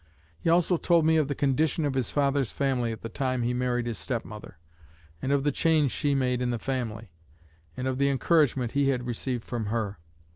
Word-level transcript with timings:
He 0.39 0.49
also 0.49 0.77
told 0.77 1.05
me 1.05 1.17
of 1.17 1.27
the 1.27 1.35
condition 1.35 1.85
of 1.85 1.93
his 1.93 2.09
father's 2.09 2.49
family 2.49 2.91
at 2.91 3.01
the 3.01 3.07
time 3.07 3.43
he 3.43 3.53
married 3.53 3.85
his 3.85 3.99
step 3.99 4.25
mother, 4.25 4.57
and 5.21 5.31
of 5.31 5.43
the 5.43 5.51
change 5.51 5.91
she 5.91 6.15
made 6.15 6.41
in 6.41 6.49
the 6.49 6.57
family, 6.57 7.11
and 7.77 7.87
of 7.87 7.99
the 7.99 8.09
encouragement 8.09 8.71
he 8.71 8.89
had 8.89 9.05
received 9.05 9.43
from 9.45 9.67
her.... 9.67 9.99